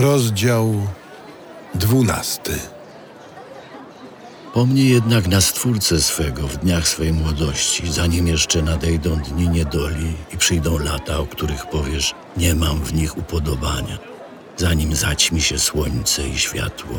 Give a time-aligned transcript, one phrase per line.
[0.00, 0.86] Rozdział
[1.74, 2.58] dwunasty.
[4.54, 10.38] Pomnij jednak na Stwórcę swego w dniach swej młodości, zanim jeszcze nadejdą dni niedoli i
[10.38, 13.98] przyjdą lata, o których powiesz, nie mam w nich upodobania,
[14.56, 16.96] zanim zaćmi się słońce i światło,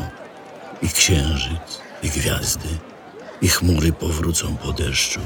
[0.82, 2.68] i księżyc, i gwiazdy,
[3.42, 5.20] i chmury powrócą po deszczu,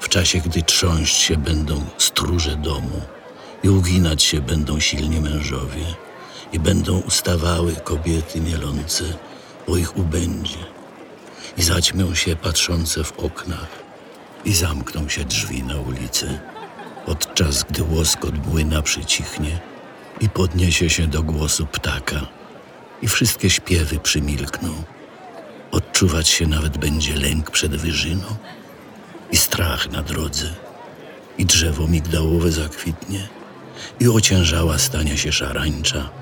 [0.00, 3.00] w czasie, gdy trząść się będą stróże domu
[3.62, 6.07] i uginać się będą silni mężowie
[6.52, 9.04] i będą ustawały kobiety mielące,
[9.68, 10.58] bo ich ubędzie.
[11.56, 13.68] I zaćmią się patrzące w oknach
[14.44, 16.38] i zamkną się drzwi na ulicy,
[17.06, 19.58] podczas gdy łoskot młyna przycichnie
[20.20, 22.26] i podniesie się do głosu ptaka
[23.02, 24.82] i wszystkie śpiewy przymilkną.
[25.70, 28.36] Odczuwać się nawet będzie lęk przed wyżyną
[29.32, 30.54] i strach na drodze
[31.38, 33.28] i drzewo migdałowe zakwitnie
[34.00, 36.17] i ociężała stanie się szarańcza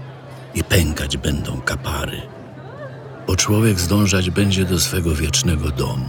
[0.57, 2.23] i pękać będą kapary.
[3.27, 6.09] Bo człowiek zdążać będzie do swego wiecznego domu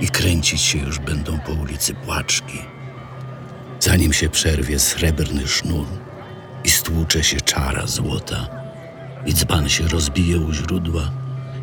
[0.00, 2.58] i kręcić się już będą po ulicy płaczki,
[3.80, 5.86] zanim się przerwie srebrny sznur
[6.64, 8.48] i stłucze się czara złota
[9.26, 11.10] i dzban się rozbije u źródła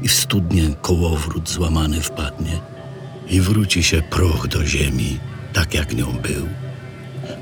[0.02, 2.60] i w studnię kołowrót złamany wpadnie
[3.28, 5.20] i wróci się proch do ziemi,
[5.54, 6.48] tak jak nią był,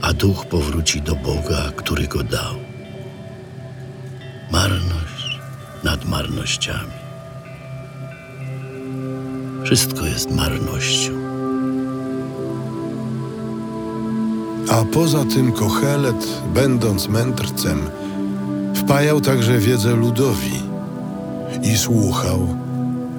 [0.01, 2.66] a duch powróci do Boga, który go dał
[4.51, 5.39] marność
[5.83, 6.97] nad marnościami.
[9.65, 11.11] Wszystko jest marnością.
[14.71, 17.81] A poza tym Kochelet, będąc mędrcem,
[18.75, 20.61] wpajał także wiedzę ludowi
[21.63, 22.47] i słuchał,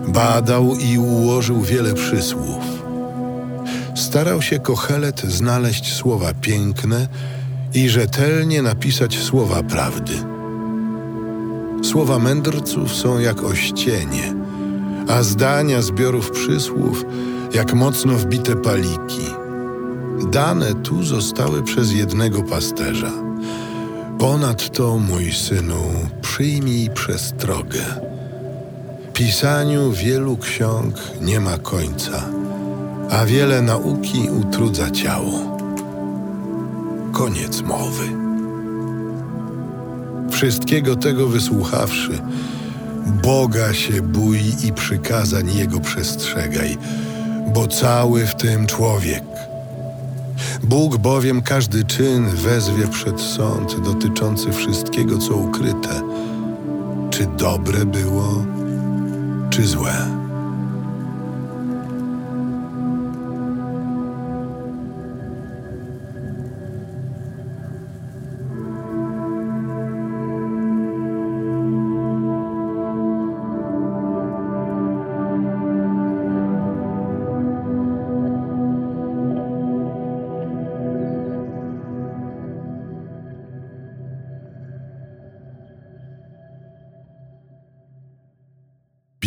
[0.08, 2.64] badał i ułożył wiele przysłów.
[3.94, 7.08] Starał się Kochelet znaleźć słowa piękne
[7.74, 10.37] i rzetelnie napisać słowa prawdy.
[11.82, 14.34] Słowa mędrców są jak ościenie,
[15.08, 17.04] a zdania zbiorów przysłów
[17.54, 19.26] jak mocno wbite paliki.
[20.30, 23.12] Dane tu zostały przez jednego pasterza.
[24.18, 25.82] Ponadto, mój synu,
[26.20, 27.84] przyjmij przestrogę.
[29.12, 32.24] Pisaniu wielu ksiąg nie ma końca,
[33.10, 35.58] a wiele nauki utrudza ciało.
[37.12, 38.27] Koniec mowy.
[40.38, 42.18] Wszystkiego tego wysłuchawszy,
[43.22, 46.78] Boga się bój i przykazań Jego przestrzegaj,
[47.54, 49.24] bo cały w tym człowiek.
[50.62, 56.02] Bóg bowiem każdy czyn wezwie przed sąd dotyczący wszystkiego, co ukryte,
[57.10, 58.44] czy dobre było,
[59.50, 60.17] czy złe.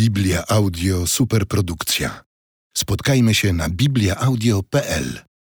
[0.02, 2.24] Biblia Audio Superprodukcja.
[2.76, 5.31] Spotkajmy się na bibliaaudio.pl